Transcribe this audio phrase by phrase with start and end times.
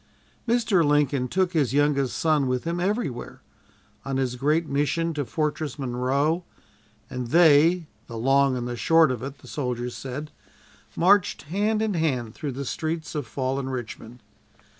[0.47, 0.83] Mr.
[0.83, 3.43] Lincoln took his youngest son with him everywhere
[4.03, 6.43] on his great mission to Fortress Monroe,
[7.07, 10.31] and they "the long and the short of it," the soldiers said
[10.95, 14.23] marched hand in hand through the streets of fallen Richmond.